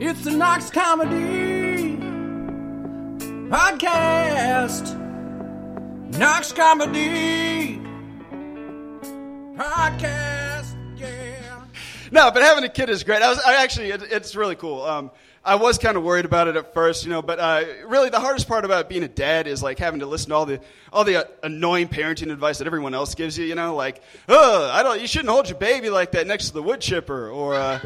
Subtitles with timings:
[0.00, 1.96] It's the Knox Comedy
[3.50, 4.96] Podcast.
[6.16, 7.80] Knox Comedy
[9.56, 10.76] Podcast.
[10.96, 11.64] Yeah.
[12.12, 13.22] No, but having a kid is great.
[13.22, 14.82] I was I actually, it, it's really cool.
[14.82, 15.10] Um,
[15.44, 18.20] I was kind of worried about it at first, you know, but uh, really the
[18.20, 20.60] hardest part about being a dad is like having to listen to all the
[20.92, 23.46] all the uh, annoying parenting advice that everyone else gives you.
[23.46, 26.54] You know, like, oh, I don't, you shouldn't hold your baby like that next to
[26.54, 27.80] the wood chipper, or, uh,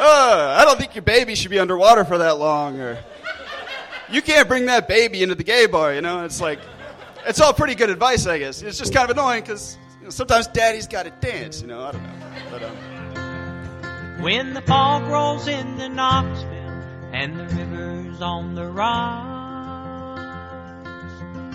[0.00, 2.98] uh, I don't think your baby should be underwater for that long, or
[4.10, 5.94] you can't bring that baby into the gay bar.
[5.94, 6.60] You know, it's like,
[7.26, 8.62] it's all pretty good advice, I guess.
[8.62, 11.60] It's just kind of annoying because you know, sometimes daddy's got to dance.
[11.60, 12.12] You know, I don't know,
[12.50, 12.62] but.
[12.62, 12.76] Um,
[14.22, 19.28] When the fog rolls into Knoxville and the river's on the rise,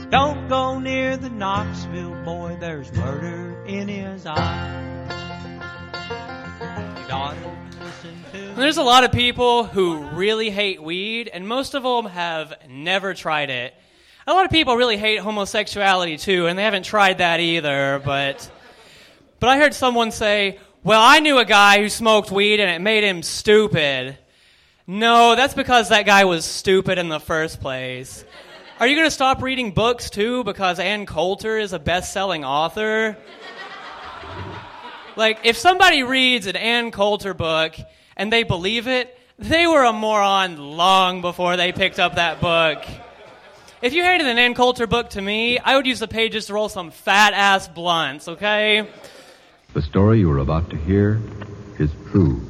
[0.10, 5.12] don't go near the Knoxville boy, there's murder in his eyes.
[6.98, 7.58] Your daughter
[8.56, 13.14] There's a lot of people who really hate weed, and most of them have never
[13.14, 13.74] tried it.
[14.28, 18.02] A lot of people really hate homosexuality too, and they haven't tried that either.
[18.04, 18.50] But,
[19.40, 22.80] but I heard someone say, "Well, I knew a guy who smoked weed, and it
[22.80, 24.18] made him stupid."
[24.86, 28.26] No, that's because that guy was stupid in the first place.
[28.80, 33.18] Are you going to stop reading books too because Ann Coulter is a best-selling author?
[35.16, 37.76] Like, if somebody reads an Ann Coulter book
[38.18, 42.84] and they believe it, they were a moron long before they picked up that book.
[43.82, 46.54] If you handed an Ann Coulter book to me, I would use the pages to
[46.54, 48.88] roll some fat ass blunts, okay?
[49.74, 51.22] The story you are about to hear
[51.80, 52.42] is true.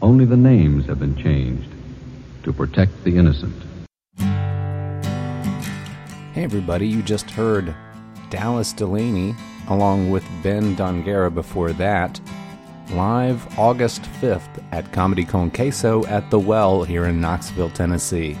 [0.00, 1.68] Only the names have been changed
[2.44, 3.62] to protect the innocent.
[6.32, 7.74] Hey everybody, you just heard
[8.30, 9.34] Dallas Delaney
[9.70, 12.20] along with Ben Dongera before that,
[12.90, 18.36] live August 5th at Comedy Con Queso at The Well here in Knoxville, Tennessee.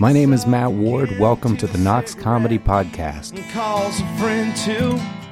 [0.00, 1.10] My name is Matt Ward.
[1.18, 3.36] Welcome to the Knox Comedy Podcast.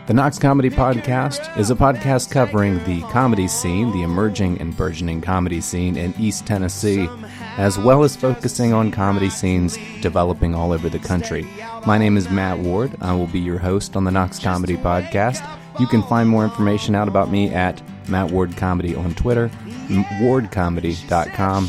[0.08, 5.20] The Knox Comedy Podcast is a podcast covering the comedy scene, the emerging and burgeoning
[5.20, 7.10] comedy scene in East Tennessee,
[7.58, 11.46] as well as focusing on comedy scenes developing all over the country.
[11.86, 12.96] My name is Matt Ward.
[13.02, 15.46] I will be your host on the Knox Comedy Podcast.
[15.78, 19.50] You can find more information out about me at Matt Ward Comedy on Twitter,
[19.88, 21.68] wardcomedy.com,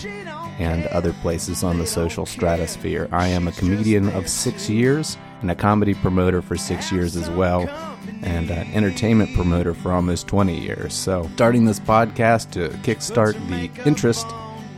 [0.60, 3.10] and other places on the social stratosphere.
[3.12, 7.30] I am a comedian of six years and a comedy promoter for six years as
[7.30, 7.68] well,
[8.22, 10.94] and an entertainment promoter for almost 20 years.
[10.94, 14.28] So, starting this podcast to kickstart the interest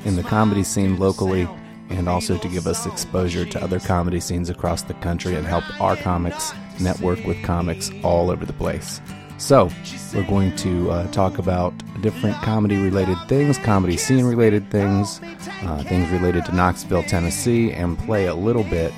[0.05, 1.47] in the comedy scene locally
[1.89, 5.63] and also to give us exposure to other comedy scenes across the country and help
[5.81, 9.01] our comics network with comics all over the place.
[9.37, 9.71] So,
[10.13, 15.19] we're going to uh, talk about different comedy related things, comedy scene related things,
[15.63, 18.93] uh, things related to Knoxville, Tennessee, and play a little bit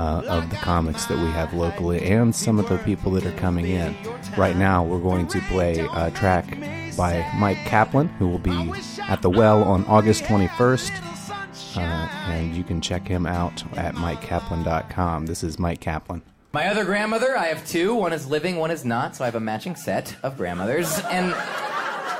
[0.00, 3.32] uh, of the comics that we have locally and some of the people that are
[3.32, 3.94] coming in.
[4.36, 6.48] Right now, we're going to play a track
[6.96, 8.72] by Myq Kaplan, who will be
[9.02, 11.76] at the Well on August 21st.
[11.76, 15.26] Uh, and you can check him out at myqkaplan.com.
[15.26, 16.22] This is Myq Kaplan.
[16.52, 17.94] My other grandmother, I have two.
[17.94, 20.98] One is living, one is not, so I have a matching set of grandmothers.
[21.10, 21.34] And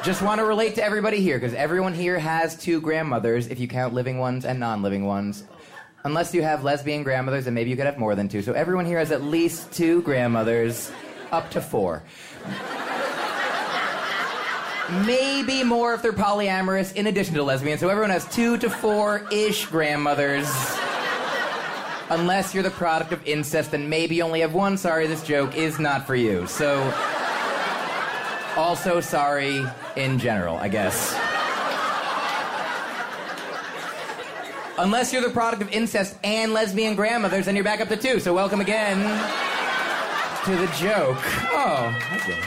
[0.04, 3.68] just want to relate to everybody here, because everyone here has two grandmothers, if you
[3.68, 5.44] count living ones and non living ones.
[6.04, 8.40] Unless you have lesbian grandmothers, and maybe you could have more than two.
[8.40, 10.90] So everyone here has at least two grandmothers,
[11.30, 12.02] up to four.
[15.04, 17.78] Maybe more if they're polyamorous, in addition to lesbian.
[17.78, 20.48] So everyone has two to four ish grandmothers.
[22.08, 24.76] Unless you're the product of incest, then maybe you only have one.
[24.76, 26.46] Sorry, this joke is not for you.
[26.48, 26.82] So,
[28.56, 29.64] also sorry
[29.96, 31.29] in general, I guess.
[34.80, 38.18] Unless you're the product of incest and lesbian grandmothers, then you're back up to two.
[38.18, 38.96] So, welcome again
[40.44, 41.18] to the joke.
[41.52, 42.40] Oh, okay.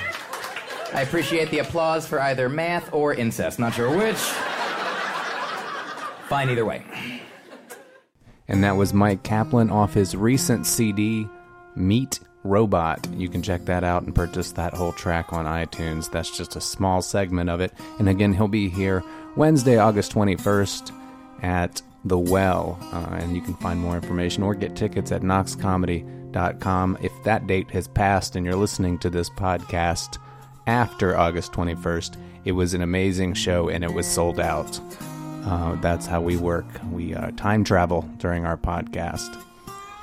[0.93, 3.59] I appreciate the applause for either math or incest.
[3.59, 4.17] Not sure which.
[6.27, 6.83] Fine either way.
[8.47, 11.27] And that was Myq Kaplan off his recent CD,
[11.75, 13.07] Meat Robot.
[13.13, 16.09] You can check that out and purchase that whole track on iTunes.
[16.09, 17.73] That's just a small segment of it.
[17.99, 19.03] And again, he'll be here
[19.35, 20.91] Wednesday, August 21st
[21.43, 22.77] at The Well.
[22.91, 26.97] Uh, and you can find more information or get tickets at knoxcomedy.com.
[27.01, 30.17] If that date has passed and you're listening to this podcast
[30.67, 34.79] after August 21st, it was an amazing show and it was sold out.
[35.45, 36.65] Uh, that's how we work.
[36.91, 39.41] We uh, time travel during our podcast.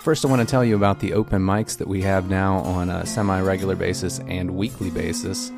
[0.01, 2.89] First, I want to tell you about the open mics that we have now on
[2.89, 5.51] a semi regular basis and weekly basis.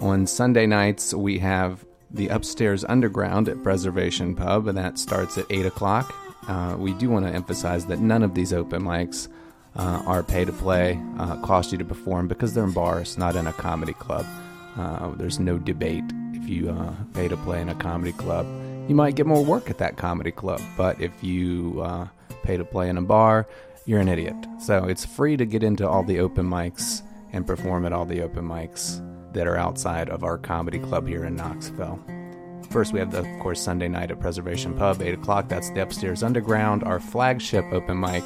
[0.00, 5.46] On Sunday nights, we have the Upstairs Underground at Preservation Pub, and that starts at
[5.50, 6.14] 8 o'clock.
[6.48, 9.28] Uh, we do want to emphasize that none of these open mics
[9.74, 13.36] uh, are pay to play, uh, cost you to perform because they're in bars, not
[13.36, 14.24] in a comedy club.
[14.76, 18.46] Uh, there's no debate if you uh, pay to play in a comedy club.
[18.88, 22.06] You might get more work at that comedy club, but if you uh,
[22.42, 23.48] pay to play in a bar,
[23.84, 24.36] you're an idiot.
[24.60, 27.02] So it's free to get into all the open mics
[27.32, 29.02] and perform at all the open mics
[29.36, 32.00] that are outside of our comedy club here in Knoxville.
[32.70, 35.48] First, we have, the, of course, Sunday night at Preservation Pub, 8 o'clock.
[35.48, 38.24] That's the Upstairs Underground, our flagship open mic.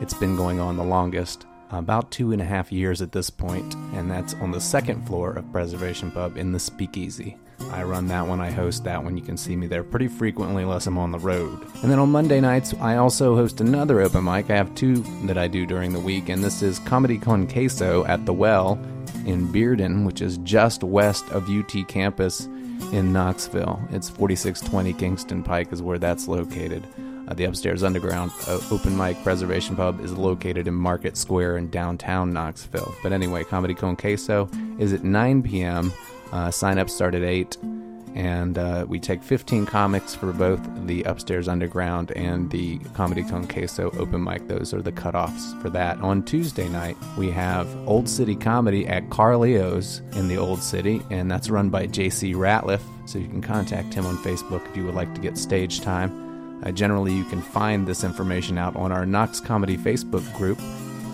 [0.00, 3.74] It's been going on the longest, about two and a half years at this point,
[3.94, 7.36] and that's on the second floor of Preservation Pub in the Speakeasy.
[7.72, 9.16] I run that one, I host that one.
[9.16, 11.66] You can see me there pretty frequently unless I'm on the road.
[11.82, 14.50] And then on Monday nights, I also host another open mic.
[14.50, 14.96] I have two
[15.26, 18.78] that I do during the week, and this is Comedy Con Queso at The Well
[19.26, 22.46] in Bearden, which is just west of UT campus
[22.92, 23.80] in Knoxville.
[23.90, 26.86] It's 4620 Kingston Pike is where that's located.
[27.28, 31.70] Uh, the upstairs underground uh, open mic preservation pub is located in Market Square in
[31.70, 32.92] downtown Knoxville.
[33.02, 35.92] But anyway, Comedy Con Queso is at 9 p.m.
[36.32, 37.56] Uh, sign up start at 8
[38.14, 43.46] and uh, we take 15 comics for both the Upstairs Underground and the Comedy Con
[43.46, 44.48] Queso open mic.
[44.48, 45.98] Those are the cutoffs for that.
[46.00, 51.30] On Tuesday night, we have Old City Comedy at Carleo's in the Old City, and
[51.30, 52.82] that's run by JC Ratliff.
[53.06, 56.62] So you can contact him on Facebook if you would like to get stage time.
[56.64, 60.58] Uh, generally, you can find this information out on our Knox Comedy Facebook group.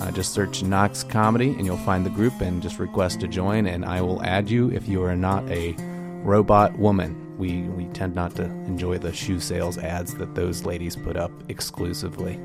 [0.00, 3.66] Uh, just search Knox Comedy and you'll find the group and just request to join,
[3.66, 5.74] and I will add you if you are not a
[6.22, 7.22] robot woman.
[7.38, 11.30] We, we tend not to enjoy the shoe sales ads that those ladies put up
[11.48, 12.40] exclusively.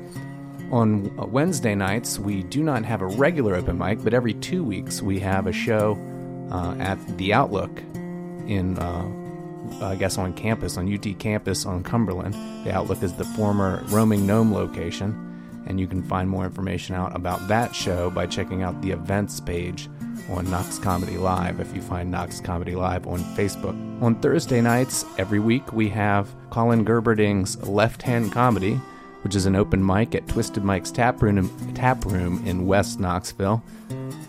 [0.70, 5.02] On Wednesday nights, we do not have a regular open mic, but every two weeks
[5.02, 5.98] we have a show
[6.50, 7.78] uh, at the Outlook
[8.46, 12.34] in, uh, I guess, on campus, on UT campus on Cumberland.
[12.66, 15.31] The Outlook is the former Roaming Gnome location,
[15.66, 19.40] and you can find more information out about that show by checking out the events
[19.40, 19.88] page
[20.30, 23.76] on Knox Comedy Live if you find Knox Comedy Live on Facebook.
[24.02, 28.74] On Thursday nights, every week, we have Colin Gerberding's Left Hand Comedy,
[29.22, 33.62] which is an open mic at Twisted Mike's Tap Room, Tap Room in West Knoxville.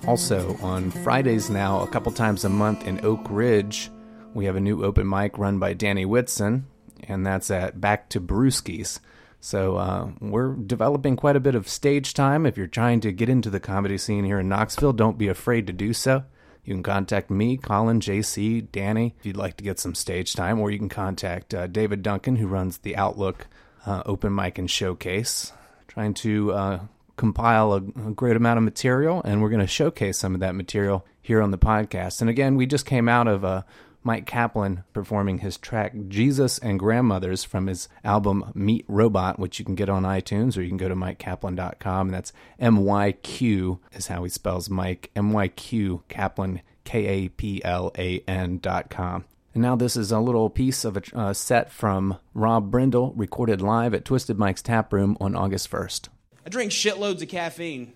[0.07, 3.89] Also, on Fridays now, a couple times a month in Oak Ridge,
[4.33, 6.67] we have a new open mic run by Danny Whitson,
[7.07, 8.99] and that's at Back to Brewskis.
[9.43, 12.45] So uh, we're developing quite a bit of stage time.
[12.45, 15.67] If you're trying to get into the comedy scene here in Knoxville, don't be afraid
[15.67, 16.23] to do so.
[16.63, 20.61] You can contact me, Colin, JC, Danny, if you'd like to get some stage time,
[20.61, 23.47] or you can contact uh, David Duncan, who runs the Outlook
[23.85, 25.51] uh, Open Mic and Showcase,
[25.89, 26.79] trying to uh,
[27.17, 30.55] compile a, a great amount of material, and we're going to showcase some of that
[30.55, 32.21] material here on the podcast.
[32.21, 33.65] And again, we just came out of a
[34.03, 39.65] Myq Kaplan performing his track Jesus and Grandmothers from his album Meat Robot, which you
[39.65, 42.07] can get on iTunes or you can go to myqkaplan.com.
[42.07, 47.05] And that's M Y Q is how he spells Mike, M Y Q Kaplan, K
[47.05, 49.25] A P L A N.com.
[49.53, 53.61] And now this is a little piece of a uh, set from Rob Brindle, recorded
[53.61, 56.09] live at Twisted Mike's Tap Room on August 1st.
[56.45, 57.93] I drink shitloads of caffeine.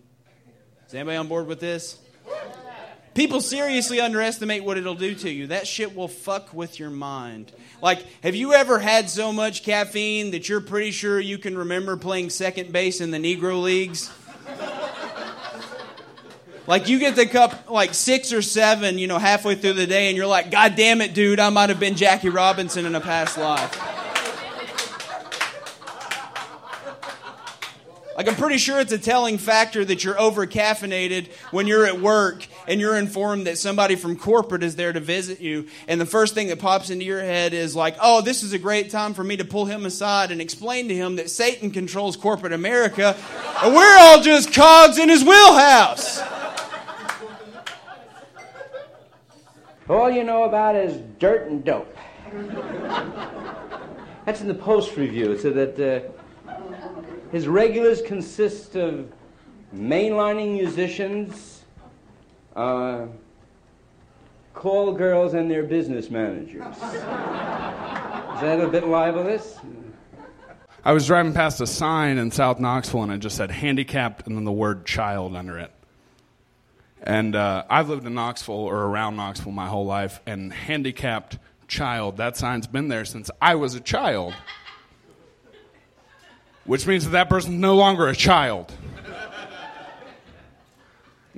[0.86, 1.98] Is anybody on board with this?
[3.18, 5.48] People seriously underestimate what it'll do to you.
[5.48, 7.52] That shit will fuck with your mind.
[7.82, 11.98] Like, have you ever had so much caffeine that you're pretty sure you can remember
[11.98, 14.12] playing second base in the Negro Leagues?
[16.68, 20.10] Like, you get the cup like six or seven, you know, halfway through the day,
[20.10, 23.02] and you're like, God damn it, dude, I might have been Jackie Robinson in a
[23.02, 23.98] past life.
[28.16, 32.00] Like, I'm pretty sure it's a telling factor that you're over caffeinated when you're at
[32.02, 35.68] work and you're informed that somebody from corporate is there to visit you.
[35.88, 38.60] And the first thing that pops into your head is like, oh, this is a
[38.60, 42.18] great time for me to pull him aside and explain to him that Satan controls
[42.18, 43.16] corporate America
[43.64, 46.22] and we're all just cogs in his wheelhouse.
[49.90, 51.96] All you know about is dirt and dope.
[54.26, 56.54] That's in the Post Review, so that uh,
[57.32, 59.10] his regulars consist of
[59.74, 61.57] mainlining musicians,
[62.58, 63.08] uh,
[64.54, 66.76] call girls, and their business managers.
[66.76, 66.82] Is
[68.42, 69.60] that a bit libelous?
[70.84, 74.38] I was driving past a sign in South Knoxville and it just said handicapped and
[74.38, 75.72] then the word child under it.
[77.04, 81.38] And uh, I've lived in Knoxville or around Knoxville my whole life, and handicapped
[81.68, 84.34] child, that sign's been there since I was a child.
[86.66, 88.74] Which means that that person's no longer a child.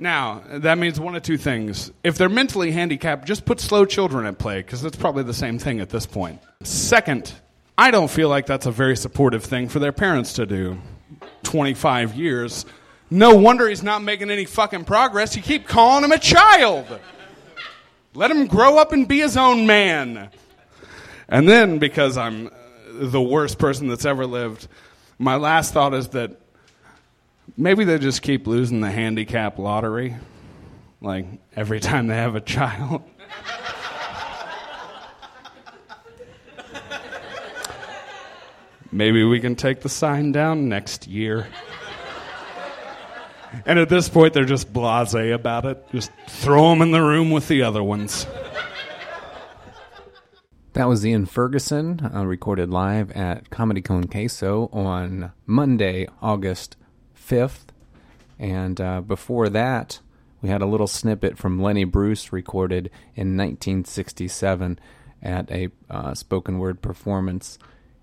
[0.00, 1.92] Now, that means one of two things.
[2.02, 5.58] If they're mentally handicapped, just put slow children at play, because that's probably the same
[5.58, 6.40] thing at this point.
[6.62, 7.30] Second,
[7.76, 10.78] I don't feel like that's a very supportive thing for their parents to do.
[11.42, 12.64] 25 years.
[13.10, 15.36] No wonder he's not making any fucking progress.
[15.36, 16.86] You keep calling him a child.
[18.14, 20.30] Let him grow up and be his own man.
[21.28, 22.48] And then, because I'm
[22.88, 24.66] the worst person that's ever lived,
[25.18, 26.40] my last thought is that
[27.56, 30.16] maybe they just keep losing the handicap lottery.
[31.00, 31.26] Like
[31.56, 33.02] every time they have a child.
[38.92, 41.48] maybe we can take the sign down next year.
[43.66, 45.84] And at this point, they're just blase about it.
[45.90, 48.26] Just throw them in the room with the other ones.
[50.74, 56.76] That was Ian Ferguson, uh, recorded live at Comedy Con Queso on Monday, August
[57.20, 57.66] 5th.
[58.38, 60.00] And uh, before that,
[60.40, 64.78] we had a little snippet from Lenny Bruce recorded in 1967
[65.22, 67.58] at a uh, spoken word performance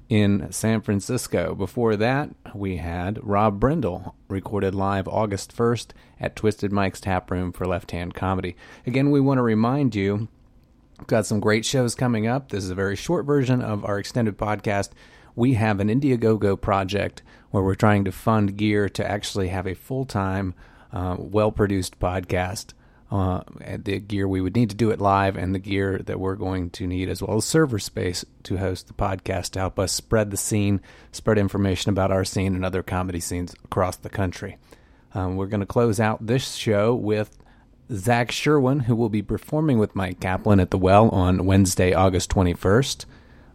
[0.07, 1.55] in San Francisco.
[1.55, 5.87] Before that, we had Rob Brindle recorded live August 1st
[6.19, 8.55] at Twisted Mike's Tap Room for Left Hand Comedy.
[8.85, 10.27] Again, we want to remind you
[10.97, 12.49] We've got some great shows coming up.
[12.49, 14.89] This is a very short version of our extended podcast.
[15.37, 19.75] We have an Indiegogo project where we're trying to fund gear to actually have a
[19.75, 20.55] full time,
[20.91, 22.73] uh, well produced podcast.
[23.11, 26.35] Uh, the gear we would need to do it live, and the gear that we're
[26.35, 29.91] going to need, as well as server space to host the podcast to help us
[29.91, 34.57] spread the scene, spread information about our scene and other comedy scenes across the country.
[35.13, 37.37] Um, we're going to close out this show with
[37.91, 42.31] Zach Sherwin, who will be performing with Myq Kaplan at the Well on Wednesday, August
[42.31, 43.05] 21st.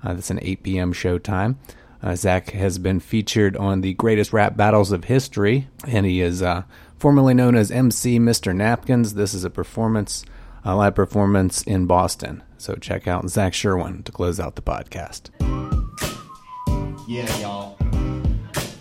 [0.03, 0.93] Uh, that's an 8 p.m.
[0.93, 1.59] show time.
[2.03, 6.43] Uh, Zach has been featured on the greatest rap battles of history, and he is
[6.43, 6.65] uh,
[6.99, 8.55] formerly known as MC Mr.
[8.55, 9.15] Napkins.
[9.15, 10.25] This is a performance,
[10.65, 12.43] a live performance in Boston.
[12.59, 15.31] So check out Zach Sherwin to close out the podcast.
[17.09, 17.77] Yeah, y'all.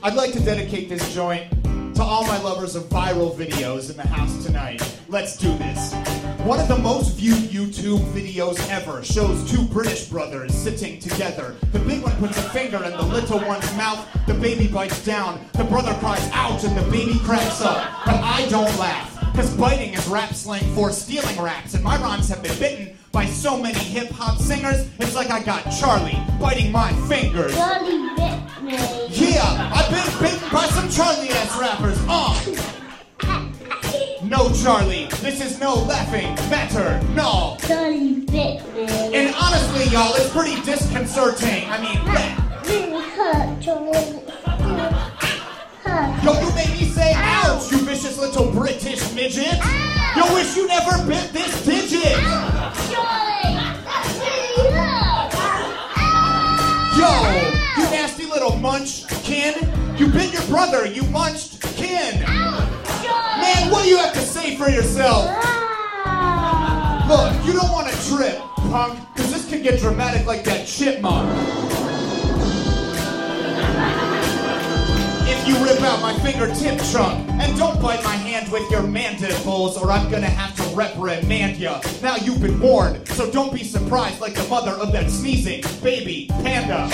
[0.03, 1.51] I'd like to dedicate this joint
[1.95, 4.81] to all my lovers of viral videos in the house tonight.
[5.09, 6.20] Let's do this.
[6.43, 11.55] One of the most viewed YouTube videos ever shows two British brothers sitting together.
[11.71, 14.07] The big one puts a finger in the little one's mouth.
[14.25, 15.45] The baby bites down.
[15.53, 17.87] The brother cries out, and the baby cracks up.
[18.05, 19.17] But I don't laugh.
[19.35, 23.25] Cause biting is rap slang for stealing raps, and my rhymes have been bitten by
[23.25, 27.53] so many hip hop singers, it's like I got Charlie biting my fingers.
[27.53, 28.77] Charlie bit me.
[29.09, 31.97] Yeah, I've been bitten by some Charlie ass rappers.
[32.07, 32.67] Uh.
[34.23, 36.99] No, Charlie, this is no laughing matter.
[37.13, 37.57] No.
[37.61, 38.87] Charlie bit me.
[39.13, 41.69] And honestly, y'all, it's pretty disconcerting.
[41.69, 42.37] I mean, that.
[42.65, 43.63] Really hurt.
[46.23, 49.59] Yo, you made me say ouch, you vicious little British midget.
[50.15, 52.17] Yo, wish you never bit this digit.
[52.89, 55.31] Charlie, that really hurt.
[56.97, 59.53] Yo, you nasty little munchkin.
[59.97, 62.21] You bit your brother, you munched kin.
[62.21, 64.20] Man, what do you have to
[64.55, 65.25] for yourself?
[66.05, 67.05] Ah.
[67.07, 68.39] Look, you don't want to trip,
[68.71, 71.29] punk, because this can get dramatic like that chipmunk.
[75.27, 79.77] If you rip out my fingertip trunk, and don't bite my hand with your mandibles,
[79.77, 81.81] or I'm gonna have to reprimand ya.
[82.01, 86.27] Now you've been warned, so don't be surprised like the mother of that sneezing baby
[86.29, 86.89] panda.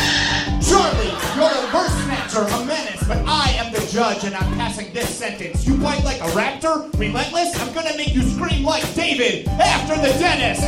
[0.69, 4.91] Charlie, you're a verse snatcher, a menace, but I am the judge and I'm passing
[4.93, 5.65] this sentence.
[5.65, 10.09] You bite like a raptor, relentless, I'm gonna make you scream like David after the
[10.19, 10.63] dentist.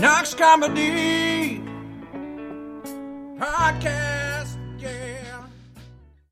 [0.00, 1.60] Knox Comedy
[3.38, 4.13] Podcast.